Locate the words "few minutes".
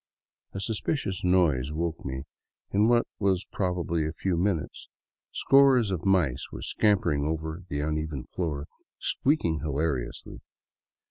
4.11-4.89